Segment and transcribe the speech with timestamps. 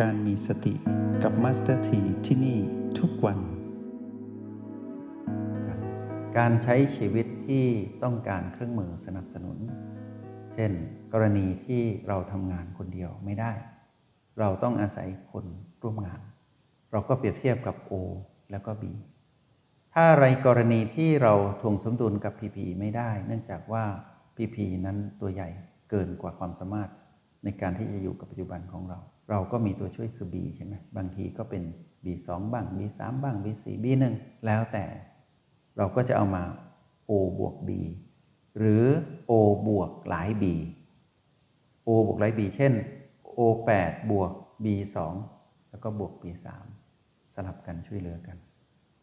[0.00, 0.74] การมีสติ
[1.22, 2.58] กับ Master T ที่นี่
[2.98, 3.38] ทุกวัน
[6.38, 7.66] การใช้ชีวิตที่
[8.02, 9.58] ต้องการเครื่องมือสนับสนุน
[10.54, 10.72] เช่น
[11.12, 13.52] กรณีที่เราทำงานคนเดียวไม่ได้
[14.40, 15.44] เราต้องอาศัยคน
[15.82, 16.20] ร่วมงาน
[16.92, 17.92] เราก็เปรียบเทียบกับ O
[18.50, 18.84] แล้วก็ B
[19.94, 23.84] ถ้าในกรณีที่เราถ่วงสมดุลกับ PP ไม่ได้ เนื่องจากว่า
[24.36, 24.56] PP
[24.86, 25.48] นั้นตัวใหญ่
[25.90, 26.90] เกินกว่าความสามารถ
[27.44, 31.62] ในการที่จะอยู่กับปัจจุบันของเรา เราก็มีตัวช่วยคือ B ใช่ไหมบางทีก็เป็น
[32.04, 34.04] B2 บ้าง B3 บ้าง B4 B1
[34.46, 34.84] แล้วแต่
[35.76, 36.44] เราก็จะเอามา
[37.10, 37.70] O บวก B
[38.58, 38.84] หรือ
[39.30, 39.32] O
[39.68, 40.44] บวกหลาย B
[41.86, 42.72] O บวกหลาย B เช่น
[43.38, 44.32] O8 บวก
[44.64, 44.96] B2
[45.70, 46.46] แล้วก็บวก B3
[47.34, 48.36] สลับกันช่วยเหลือกัน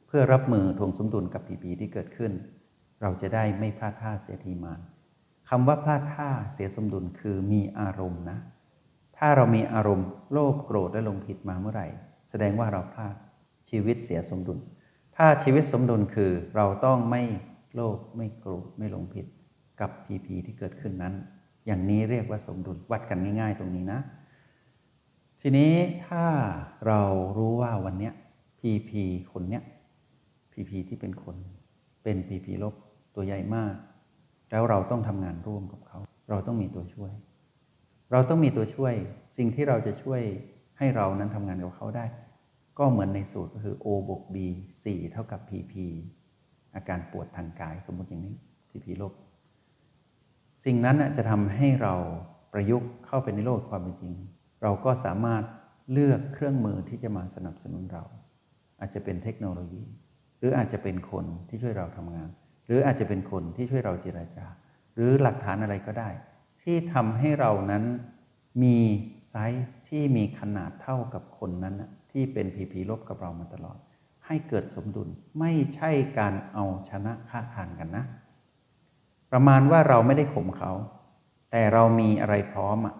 [0.08, 2.31] เพื่อรับมือทวงสมดุลกับ PP ที่เกิดขึ้น
[3.02, 4.80] เราจะได้ไม่พลาดท่าเสียทีมาน
[5.50, 8.38] คำว่าพลาดท่าเสียสมดุลคือมีอารมณ์นะ
[9.17, 11.87] ถ้าเรามีอารมณ์โลภโกรธและลงผิดมาเมื่อไหร่
[12.29, 13.15] แสดงว่าเราพลาด
[13.69, 14.59] ชีวิตเสียสมดุล
[15.15, 17.23] ถ้าชีวิตสมดุลคือเราต้องไม่
[17.75, 19.25] โลภไม่โกรธไม่ลงผิด
[19.79, 21.13] กับ PP ที่เกิดขึ้นนั้น
[21.65, 23.99] อย่างนี้เรียกว่าสมดุลวัดกันง่าย ๆ ตรงนี้นะ
[25.41, 25.73] ทีนี้
[26.07, 26.25] ถ้า
[26.88, 27.01] เรา
[27.38, 28.13] รู้ว่าวันเนี้ย
[28.59, 28.91] PP
[29.33, 29.63] คนเนี้ย
[30.53, 31.35] PP ที่เป็นคน
[32.03, 32.75] เป็น PP ลบ
[33.15, 33.73] ตัวใหญ่มาก
[34.51, 37.11] แล้วเราต้องทำงานร่วมกับเขา เราต้องมีตัวช่วย
[38.11, 38.94] เราต้องมีตัวช่วย
[39.38, 40.22] สิ่งที่เราจะช่วย
[40.77, 42.05] ให้เรานั้นทำงานกับเขาได้
[42.80, 44.38] ก็เหมือนในสูตรก็คือ O บวก B
[44.75, 45.73] 4 เท่ากับ PP
[46.75, 48.35] อาการปวดทางกายสมมติอย่างนี้
[48.69, 49.13] PP ลบ
[50.66, 51.94] สิ่งนั้นจะทำให้เรา
[52.53, 54.13] ประยุกต์เข้าไปในโลกความเป็นจริง
[54.61, 55.44] เราก็สามารถ
[55.91, 58.03] เลือกเครื่องมือที่จะมาสนับสนุนเรา
[58.80, 59.83] อาจจะเป็นเทคโนโลยี
[60.38, 62.30] หรืออาจจะเป็นคนที่ช่วยเราทำงาน
[62.66, 64.45] หรืออาจจะเป็นคนที่ช่วยเราเจรจา
[64.95, 66.09] หรือหลักฐานอะไรก็ได้
[66.69, 67.83] ที่ทำให้เรานั้น
[68.63, 68.78] มี
[69.29, 69.35] ไซ
[69.66, 71.75] ส์ที่มีขนาดเท่ากับคนนั้น
[72.11, 73.78] ที่เป็น PP รบกับเรามาตลอด
[74.25, 75.07] ให้เกิดสมดุล
[75.39, 78.06] ไม่ใช่การเอาชนะคะคานกันนะ
[79.31, 80.72] ประมาณว่าเราไม่ได้ข่มเขา
[81.51, 82.95] แต่เรามีอะไรพร้อมอะ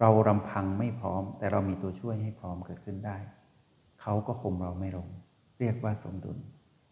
[0.00, 3.16] เรารำพังไม่พร้อม แต่เรามีตัวช่วยให้พร้อมเกิดขึ้นได้
[4.00, 5.08] เขาก็ข่มเราไม่ลง
[5.58, 6.38] เรียกว่าสมดุล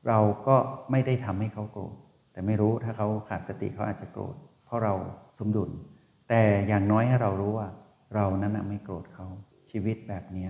[0.08, 0.56] เราก็
[0.90, 1.94] ไม่ได้ทำให้เขาโกรธ
[2.32, 4.94] แต่ไม่รู้ถ้าเขาขาดสติเขาอาจจะโกรธเพราะเรา
[5.40, 5.70] สมดุล
[6.28, 7.68] แต่อย่างน้อยให้เรารู้ว่า
[8.14, 9.26] เรานั้นไม่โกรธเขา
[9.70, 10.48] ชีวิตแบบนี้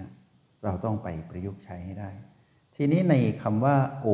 [0.64, 2.10] เราต้องไปประยุกต์ใช้ให้ได้
[2.74, 4.06] ทีนี้ในคำว่าโอ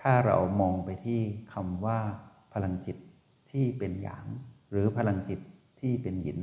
[0.00, 1.20] ถ้าเรามองไปที่
[1.52, 1.98] คำว่า
[2.52, 2.96] พลังจิต
[3.50, 4.26] ที่เป็นหยาง
[4.70, 5.40] หรือพลังจิต
[5.80, 6.40] ที่เป็นหยิน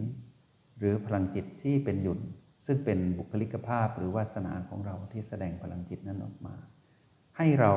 [0.80, 2.20] หรือพลังจิตที่เป็นหยุน
[2.66, 6.56] ซึ่งเป็นบุคลิกภาพหรือวาสนาของเราที่แสดงพลังจิตนั้นออกมา
[7.38, 7.74] ให้เรา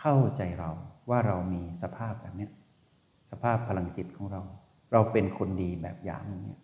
[0.00, 0.70] เข้าใจเรา
[1.10, 2.48] ว่าเรามีสภาพแบบนี้
[3.30, 4.42] สภาพพลังจิตของเรา
[4.92, 6.60] เราเป็นคนดีแบบหยางอย่างเงี้ย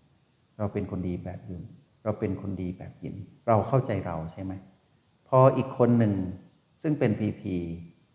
[0.59, 1.63] เราเป็นคนดีแบบยุน
[2.05, 3.17] เราเป็นคนดีแบบหยิน
[3.47, 4.53] เราเข้าใจเราใช่ไหม
[5.29, 6.15] พออีกคนหนึ่ง
[6.83, 7.55] ซึ่งเป็นพีพี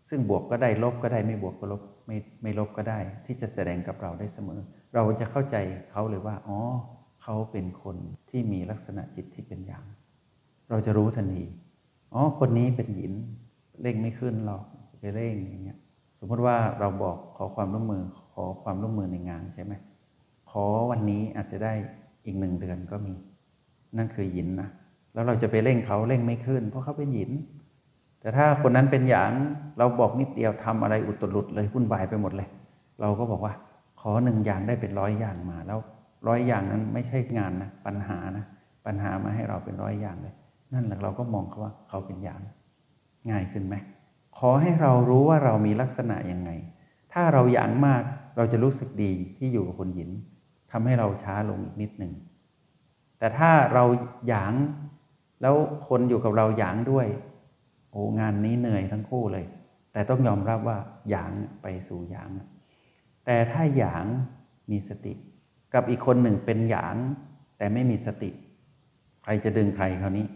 [0.08, 4.60] ซึ่งบวกก็ได้ลบก็ได้ไม่บวกก็ลบไม่ไม่ลบก็ได้ ที่จะแสดงกับเราได้เสมอ
[4.94, 5.56] เราจะเข้าใจ
[5.90, 6.58] เขาเลยว่าอ๋อ
[7.22, 7.96] เขาเป็นคน
[8.30, 9.84] ที่มีลักษณะจิตที่เป็นอย่าง
[10.70, 11.44] เราจะรู้ทันที
[12.12, 13.12] อ๋อคนนี้เป็นหยิน
[13.82, 14.64] เร่งไม่ขึ้นหรอก
[15.00, 15.78] ไปเร่งอย่างเงี้ย
[16.18, 18.02] สมมติว่าเราบอกขอความร่วมมือ
[18.32, 19.72] ขอความร่วมมือในงานใช่ไหม
[20.52, 21.72] ขอวันนี้อาจจะได้
[22.24, 23.14] อีกหนึ่งเดือนก็มี
[23.96, 24.68] นั่นคือหยินนะ
[25.12, 27.30] แล้วเราจะไปเร่งเขาเร่งไม่ขึ้น เพราะเขาเป็นหยิน
[28.20, 29.32] แต่ถ้าคนนั้นเป็นหยาง
[29.78, 32.48] เราบอกนิดเดียวทำอะไรอุตรุดเลยวุ่นวายไปหมดเลย
[33.00, 33.54] เราก็บอกว่า
[34.00, 35.78] ขอหนึ่งอย่างได้เป็นร้อยอย่างมา แล้ว
[36.28, 38.44] ร้อยอย่างนั้นไม่ใช่งานนะปัญหานะ
[38.86, 40.34] ปัญหามาให้เราเป็นร้อยอย่างเลย
[40.72, 42.40] นั่นแหละเราก็มองเขาว่าเขาเป็นหยาง
[43.30, 43.74] ง่ายขึ้นไหม
[44.38, 46.50] ขอให้เรารู้ว่าเรามีลักษณะยังไง
[47.12, 48.02] ถ้าเราหยางมาก
[48.36, 50.10] เราจะรู้สึกดีที่อยู่กับคนหยิน
[50.72, 52.12] ทำให้เราช้าลงอีกนิดหนึ่ง
[53.18, 53.84] แต่ถ้าเรา
[54.28, 54.54] หยาง
[55.42, 55.54] แล้ว
[55.88, 57.06] คนอยู่กับเราหยางด้วย
[57.90, 59.44] โอ้งานนี้เหนื่อยทั้งคู่เลย
[59.92, 60.78] แต่ต้องยอมรับว่า
[61.10, 61.30] หยาง
[61.62, 62.30] ไปสู่หยาง
[63.26, 64.04] แต่ถ้าหยาง
[64.70, 65.14] มีสติ
[65.74, 66.96] กับอีกคนหนึ่งเป็นหยาง
[67.58, 68.30] แต่ไม่มีสติ
[69.22, 70.26] ใครจะดึงใครคราวนี้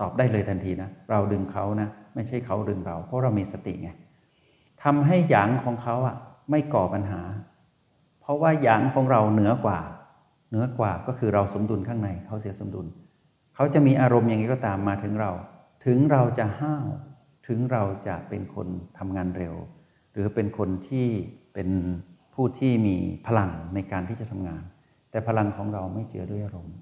[0.00, 3.90] ตอบได้เลยทันทีนะ เราดึงเขานะ ไม่ใช่เขาดึงเรา เพราะเรามีสติไง
[4.82, 6.16] ทำให้หยางของเขาอะ
[6.50, 7.22] ไม่ก่อปัญหา
[8.22, 9.78] เพราะว่าหยางของเราเหนือกว่า
[10.48, 12.86] เหนือกว่าก็คือเราสมดุลข้างในเขาเสียสมดุล
[13.54, 15.30] เขาจะมีอารมณ์อย่างนี้ก็ตามมาถึงเรา
[15.84, 16.86] ถึงเราจะห้าว
[17.46, 19.54] ถึงเราจะเป็นคนทำงานเร็ว
[20.12, 21.08] หรือเป็นคนที่
[21.54, 21.68] เป็น
[22.34, 22.96] ผู้ที่มี
[23.26, 24.62] พลังในการที่จะทำงาน
[25.10, 26.76] แต่พลังของเราไม่เจือด้วยอารมณ์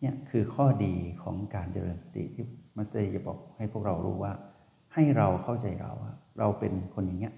[0.00, 2.44] เนี่ยคือข้อดีของการเจริญสติที่
[2.76, 4.32] มัสเตอร์จะบอกให้พวกเรารู้ว่า
[4.94, 5.92] ให้เราเข้าใจเรา
[6.38, 7.34] เราเป็นคนอย่างเงี้ย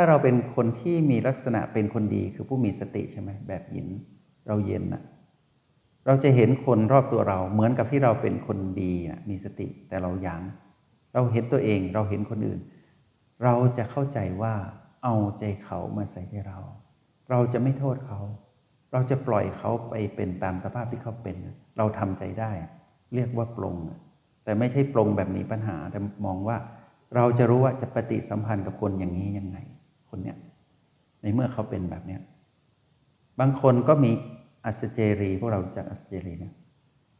[0.00, 3.88] ถ้าเราเป็นคนที่มีลักษณะเป็นคนดีคือผู้มีสติใช่ไหมแบบหยิน
[4.46, 5.02] เราเย็นนะ
[6.06, 10.42] เราจะเห็นคนรอบตัวเราเหมือนกับที่เราเป็นคนดีนะมีสติแต่เราหยาง
[11.14, 12.60] เราเห็นตัวเองเราเห็นคนอื่น
[13.44, 14.54] เราจะเข้าใจว่า
[15.04, 16.58] เอาใจเขามาใส่ใจเรา
[17.30, 18.20] เราจะไม่โทษเขา
[18.92, 21.36] เราจะปล่อยเขาไปเป็นตามสภาพที่เขาเป็น
[21.76, 22.52] เราทำใจได้
[23.14, 23.76] เรียกว่าปรง
[24.44, 26.56] แต่ไม่ใช่ปรงแบบมีปัญหาแต่มองว่า
[27.16, 29.58] เราจะรู้ว่าจะปฏิสัมพันธ์กับคนอย่างนี้ยังไง
[30.10, 30.36] คนเนี้ย
[31.22, 32.20] ในเมื่อเขาเป็นแบบเนี้ย
[33.40, 34.12] บางคนก็มี
[34.64, 36.54] อัสเจรี พวกเราจากอัสเจรีเนี่ย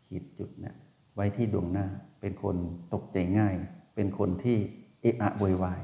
[0.06, 0.74] ขีดจุดเนี่ย
[1.14, 1.86] ไว้ที่ดวงหน้า
[2.20, 2.56] เป็นคน
[2.94, 3.54] ตกใจง่าย
[3.94, 4.56] เป็นคนที่
[5.00, 5.80] เอะอะโวยวาย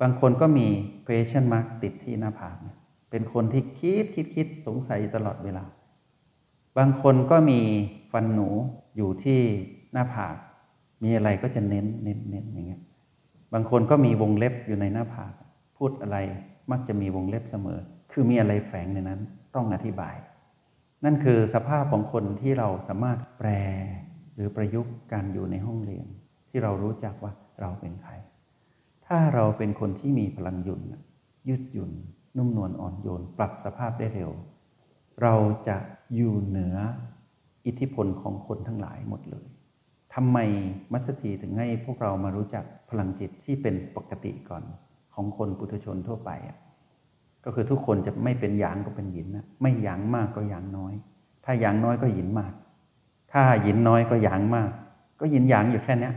[0.00, 0.68] บางคนก็มี
[1.06, 2.76] question mark ติดที่หน้าผากเนี่ย
[3.10, 5.64] เป็นคนที่คิดคิดคิดสงสัยตลอดเวลา
[6.78, 7.60] บางคนก็มี
[8.12, 8.48] ฟันหนู
[8.96, 9.40] อยู่ที่
[9.92, 10.36] หน้าผาก
[11.02, 12.82] มีอะไรก็จะเน้นเน้นเน้นอย่างเงี้ย
[13.52, 15.32] บางคนก็มีวงเล็บอยู่ในหน้าผาก
[15.76, 16.18] พูดอะไร
[16.70, 17.78] มักจะมีวงเล็บเสมอ
[18.12, 19.20] คือมีอะไรแฝงในนั้น
[19.54, 20.16] ต้องอธิบาย
[21.04, 23.48] นั่นคือสภาพของคนที่เราสามารถแปล
[24.34, 26.06] หรือประยุกต์การอยู่ในห้องเรียน
[26.48, 28.12] ที่เรารู้จักว่าเราเป็นใคร
[29.06, 30.82] ถ้าเราเป็นคนที่มีพลังหยุ่น
[31.48, 31.92] ยืดหยุ่น
[32.36, 34.30] นุ่มนวลอ่อนโยน ปรับสภาพได้เร็ว
[35.22, 35.34] เรา
[35.68, 35.76] จะ
[36.14, 36.76] อยู่เหนือ
[37.66, 39.46] อิทธิพลของคนทั้งหลายหมดเลย
[40.14, 40.38] ทำไม
[40.92, 44.64] มัสถีถึงให้พวกเรามารู้จักพลังจิตที่เป็นปกติก่อน
[45.14, 46.30] ของคนปุถุชนทั่วไป
[47.44, 50.94] ก็คือทุกคนจะไม่เป็นหยางก็เป็นหยินนะไม่หยางมากก็หยางน้อย
[51.44, 52.52] ถ้าหยางน้อยก็หยินมาก
[53.32, 54.70] ถ้าหยินน้อยก็หยางมาก
[55.20, 56.10] ก็หยินหยางอยู่แค่นี้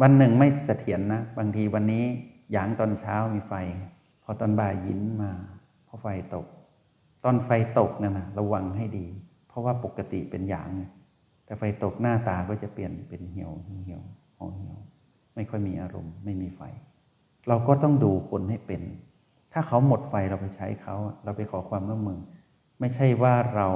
[0.00, 2.04] วันหนึ่งไม่เสถียรนะบางทีวันนี้
[2.52, 3.52] หยางตอนเช้ามีไฟ
[4.22, 5.30] พอตอนบ่ายหยินมา
[5.86, 6.46] พอไฟตก
[7.24, 9.06] ตอนไฟตกนั่นะระวังให้ดี
[9.48, 10.84] เพราะว่าปกติเป็นหยางไง
[11.44, 13.50] แต่ไฟตกหน้าตาก็จะเปลี่ยนเป็นเหี่ยว
[13.84, 14.02] เหี่ยว
[14.38, 14.76] ห่อเหี่ยว
[15.34, 16.60] ไม่ค่อยมีอารมณ์ ไม่มีไฟ
[17.48, 18.82] เราก็ต้องดูคนให้เป็น
[19.52, 22.20] ถ้าเขาหมดไฟเราไปใช้เขา เราไปขอความร่วมมือ
[22.80, 23.68] ไม่ใช่ว่าเรา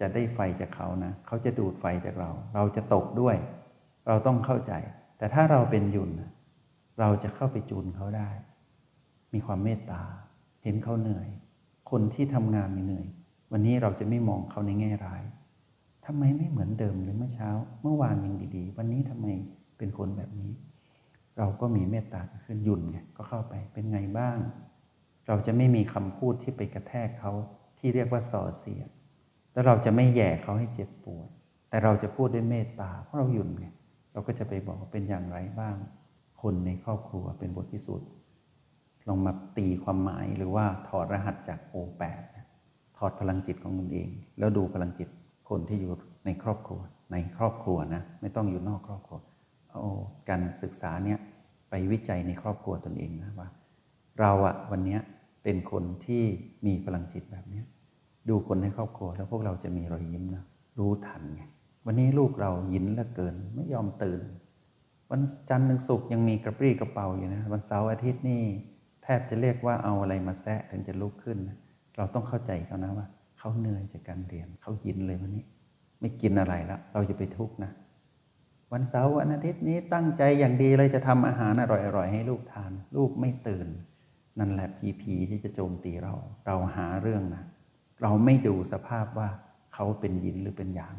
[0.00, 3.36] จะได้ไฟจากเขานะ เขาจะดูดไฟจากเรา เราจะตกด้วย
[4.06, 4.72] เราต้องเข้าใจ
[5.18, 6.10] แต่ถ้าเราเป็นยุน
[7.00, 8.30] เราจะเข้าไปจูนเขาได้
[9.32, 10.02] มีความเมตตา
[10.62, 11.28] เห็นเขาเหนื่อย
[11.90, 13.06] คนที่ทำงานเหนื่อย
[13.52, 15.22] วันนี้เราจะไม่มองเขาในแง่ร้าย
[16.06, 17.48] ทำไมไม่เหมือนเดิมเลยเมื่อเช้า
[17.82, 19.26] เมื่อวานยังดีๆ วันนี้ทำไม
[19.78, 20.50] เป็นคนแบบนี้
[21.38, 24.38] เราก็มีเมตตาขึ้นยุ่นไงก็เข้าไปเป็นไงบ้าง
[25.26, 27.32] เราจะไม่มีคำพูดที่ไปกระแทกเขา
[27.78, 28.88] ที่เรียกว่าส่อเสียด
[29.52, 31.28] แล้วเราจะไม่แย่เขาให้เจ็บปวด
[31.68, 33.66] แต่เราจะพูดด้วยเมตตาเพราะเราหยุ่นไง
[34.12, 35.76] เราก็จะไปบอกเป็นอย่างไรบ้าง
[36.42, 38.08] คนในครอบครัวเป็นบทพิสูจน์
[39.08, 42.22] ลองมาตีความหมายหรือว่าถอดรหัสจากโอแปด
[42.96, 44.08] ถอดพลังจิตของตนเอง
[44.38, 45.08] แล้วดูพลังจิต
[45.48, 45.92] คนที่อยู่
[46.26, 46.80] ในครอบครัว
[47.12, 49.18] ในครอบครัวนะ ไม่ต้องอยู่นอกครอบครัว
[49.80, 49.92] เอา
[50.28, 51.18] การศึกษาเนี่ย
[51.70, 53.48] ไปวิจัยในครอบครัวตนเองนะว่า
[54.20, 54.98] เราอะวันนี้
[55.42, 56.24] เป็นคนที่
[56.66, 57.62] มีพลังจิตแบบนี้
[58.28, 60.44] ดูคนในครอบครัวแล้วพวกเราจะมีรอยยิ้มนะ
[60.78, 61.42] รู้ทันไง
[61.86, 64.20] วันนี้ลูกเรายินเหลือเกินไม่ยอมตื่น
[65.10, 68.42] วันจันทร์ถึงศุกร์ยังมีกระปรี้กระเป๋าอยู่นะวันเสาร์อาทิตย์นี่
[69.02, 71.56] แทบจะเรียกว่าเอาอะไรมาแซะถึงจะลุกขึ้นนะ
[71.96, 73.06] เราต้องเข้าใจเขานะว่า
[73.38, 75.44] เขาเหนื่อยจากการเรียนเขาหินเลยวันนี้
[76.00, 77.70] ไม่กินอะไรแล้วเราจะไปทุกข์นะ
[78.72, 81.64] วันเสาร์วันอาทิตย์นี้ตั้งใจอย่างดีเลยจะทำอาหารอ
[81.96, 83.68] ร่อยๆให้ลูกทาน ลูกไม่ตื่น
[84.38, 86.14] นั่นแหละพีพีที่จะโจมตีเรา
[86.46, 87.44] เราหาเรื่องนะ
[88.02, 89.28] เราไม่ดูสภาพว่า
[89.74, 90.96] เขาเป็นยินหรือเป็นหยาง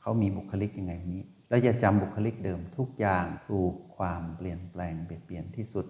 [0.00, 5.86] เขามีบุคลิกยังไงนี้ แล้วอย่าจำบุคลิกเดิมทุกอย่างถูกความเปลี่ยนแปลงเปลี่ยนเปลี่ยนที่สุด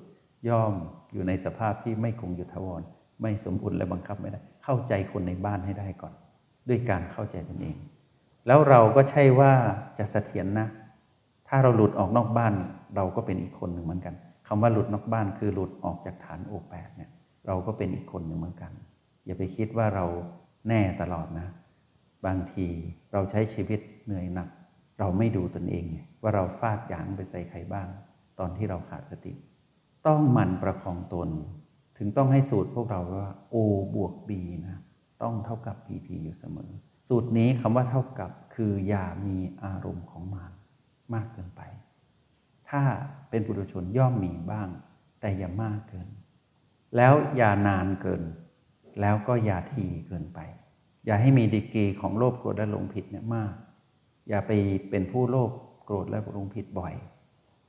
[0.49, 0.75] ย่อม
[1.13, 2.83] อยู่ในสภาพที่ไม่คงอยู่ทวร
[3.23, 6.15] ไม่สมบูรณ์และบังคับไม่ได้ เข้าใจคนในบ้านให้ได้ก่อน
[6.69, 7.77] ด้วยการเข้าใจตนเอง
[8.47, 9.53] แล้วเราก็ใช่ว่า
[9.99, 10.69] จะเสถียรนะ
[11.49, 12.55] ถ้าเราหลุดออกนอกบ้าน
[12.97, 14.15] เราก็เป็นอีกคนหนึ่งเหมือนกัน
[14.49, 17.11] คำว่าหลุดนอกบ้านคือหลุดออกจากฐานโอแปดเนี่ย
[17.47, 18.73] เราก็เป็นอีกคนหนึ่งเหมือนกัน
[19.25, 20.07] อย่าไปคิดว่าเรา
[20.69, 21.49] แน่ตลอดนะ
[22.27, 22.67] บางที
[23.13, 24.49] เราใช้ชีวิตเหนื่อยหนัก
[24.99, 25.85] เราไม่ดูตนเอง
[26.23, 27.89] ว่าเราฟาดหยางไปใส่ใครบ้าง
[28.39, 29.33] ตอนที่เราขาดสติ
[30.07, 31.29] ต้องหมั่นประคองตน
[31.99, 33.57] ถึงต้องให้สูตรพวกเราว่า O
[33.95, 34.31] บวก B
[34.67, 34.77] นะ
[35.23, 36.71] ต้องเท่ากับ PP อยู่เสมอ
[37.09, 40.53] สูตรนี้คำว่าเท่ากับคืออย่ามีอารมณ์ของมาร
[41.15, 41.63] มากเกินไป
[42.71, 42.83] ถ้า
[43.31, 44.69] เป็นปุถุชนย่อมมีบ้าง
[45.21, 46.09] แต่อย่ามากเกิน
[46.97, 48.23] แล้วอย่านานเกิน
[49.01, 50.41] แล้วก็อย่าทีเกินไป
[51.07, 53.55] อย่าให้มีดีกรีของโลภโกรธและหลงผิดเนี่ยมาก
[54.29, 54.53] อย่าไป
[54.91, 55.51] เป็นผู้โลภ
[55.85, 56.95] โกรธและหลงผิดบ่อย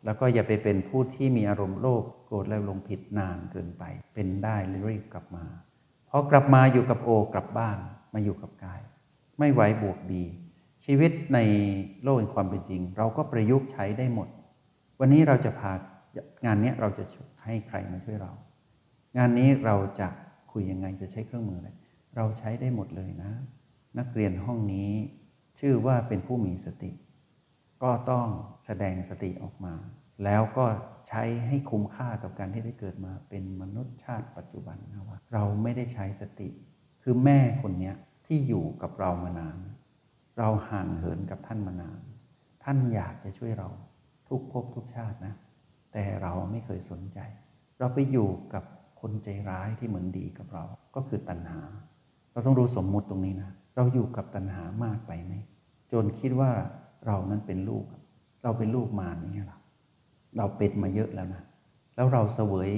[0.06, 4.56] แล้วก็อย่าไปเป็นผู้ที่มีอารมณ์โลภโกรธและลงผิดนานเกินไป เป็นได้
[4.86, 5.46] รีบกลับมา
[6.10, 7.78] พอกลับมาอยู่กับโอกลับบ้าน
[8.14, 8.82] มาอยู่กับกาย
[9.40, 10.24] ไม่ไหวบวกบี
[10.86, 11.40] ชีวิตใน
[12.04, 14.28] โลกแห่งความเป็นจริง เราก็ประยุกต์ใช้ได้หมด
[15.00, 15.74] วันนี้เราจะพา
[16.46, 17.04] งานนี้เราจะ
[17.44, 18.32] ให้ใครมาช่วยเรา
[19.18, 20.08] งานนี้เราจะ
[20.52, 21.70] คุยยังไงจะใช้เครื่องมืออะไร
[22.16, 23.32] เราใช้ได้หมดเลยนะ
[24.00, 24.92] นักเรียนห้องนี้
[25.60, 26.92] ชื่อว่าเป็นผู้มีสติ
[27.84, 28.28] ก็ต้อง
[28.66, 29.74] แสดงสติออกมา
[30.24, 30.66] แล้วก็
[31.08, 36.50] ใช้ให้คุ้มค่ากับการที่ได้เกิดมาเป็นมนุษย์ชาติปัจจุบันนะว่า เราไม่ได้ใช้สติ
[37.04, 37.92] คือแม่คนนี้
[38.26, 39.58] ที่อยู่กับเรามานาน
[40.40, 42.00] เราห่างเหินกับท่านมานาน
[42.64, 43.70] ท่านอยากจะช่วยเรา
[44.30, 45.34] ทุกภพทุกชาตินะ
[45.94, 47.20] แต่เราไม่เคยสนใจ
[47.80, 48.64] เราไปอยู่กับ
[49.02, 50.64] คนใจร้ายที่เหมือนดีกับเรา
[50.96, 51.62] ก็คือตัณหา
[52.32, 55.34] เราต้องรู้สมมุติตรงนี้นะ เราอยู่กับตัณหามากไปไหม
[55.92, 56.52] จนคิดว่า
[57.06, 57.86] เรานั้นเป็นลูก
[58.44, 59.60] เราเป็นลูกมารนี่หรอ
[60.38, 61.44] เราเป็นมาเยอะแล้วนะ
[61.96, 62.72] แล้วเราเสวย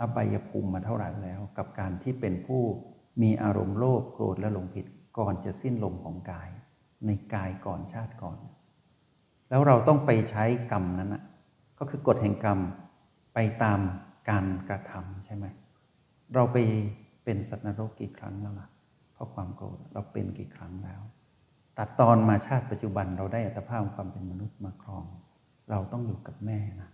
[0.00, 2.62] อบายภูมิมาเท่าไหร่แล้ว กับการที่เป็นผู้
[3.22, 4.86] มีอารมณ์โลภโกรธและหลงผิด
[5.18, 6.48] ก่อนจะสิ้นลมของกาย
[7.06, 8.38] ในกายก่อนชาติก่อน
[9.48, 11.22] แล้วเราต้องไปใช้กรรมนั้นนะ
[11.78, 12.58] ก็คือกฎแห่งกรรม
[13.34, 13.80] ไปตาม
[14.30, 15.46] การกระทำใช่ไหม
[16.34, 16.56] เราไป
[17.24, 18.68] เป็นสัตว์นรกกี่ครั้งแล้วล่ะ
[19.12, 21.00] เพราะความโกรธเราเป็นกี่ครั้งแล้ว
[21.78, 25.04] ตัดตอนมาชาติปัจจุบันเราได้อัตภาพความเป็นมนุษย์มาครอง
[25.70, 26.90] เราต้องอยู่กับแม่นะ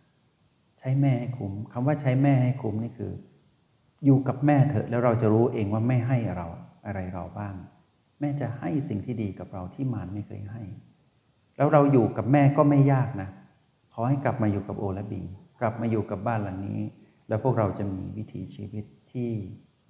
[0.78, 3.12] ใช้แม่ให้คุ้มคำว่าใช้แม่ให้คุ้มนี่คือ
[4.04, 6.46] อยู่กับแม่เถอะแล้วเราจะรู้เองว่าแม่ให้เรา
[6.86, 7.54] อะไรเราบ้าง
[8.20, 10.62] แม่จะให้สิ่งที่ดีกับเราที่มารไม่เคยให้
[11.56, 13.28] แล้วเราอยู่กับแม่ก็ไม่ยากนะ
[13.92, 15.22] ขอให้กลับมาอยู่กับโอและบี
[15.60, 16.80] กลับมาอยู่กับบ้านหลังนี้
[17.28, 19.30] แล้วพวกเราจะมีวิถีชีวิตที่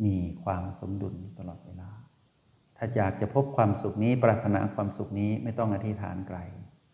[0.04, 1.90] มีความสมดุลตลอดเวลา
[2.76, 6.38] ถ้าอยากจะพบความสุขนี้ปรารถนาความสุขนี้ไม่ต้องอธิษฐานไกล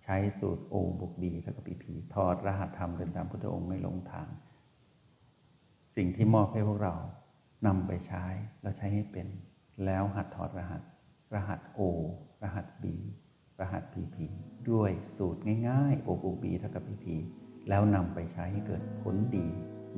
[0.03, 4.29] ใช้สูตรโอบวกบีเท่ากับปีพีถอดรหัสธรรมเดินตามพุทธองค์ไม่ลงทาง
[5.97, 6.95] สิ่งที่มอบให้พวกเรา
[7.67, 8.25] นำไปใช้
[8.62, 9.29] แล้วใช้ให้เป็น
[9.85, 10.83] แล้วหัดถอดรหัส
[11.35, 11.81] รหัส O
[12.43, 12.85] รหัส B
[13.61, 14.17] รหัส PP
[14.71, 17.07] ด้วยสูตรง่ายๆ O บวก B เท่ากับ PP
[17.69, 19.47] แล้วนำไปใช้ให้เกิดผลดี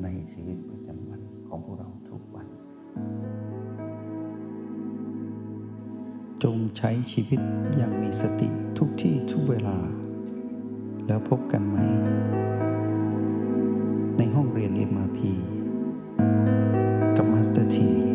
[0.02, 2.46] ในชีวิตประจำวันของพวกเราทุกวัน
[6.42, 7.40] จงใช้ชีวิต
[7.76, 9.78] อย่างมีสติทุกที่ทุกเวลา
[11.06, 11.76] แล้วพบกันใหม่
[14.18, 15.18] ในห้องเรียน MRP
[17.16, 18.05] กับ Master T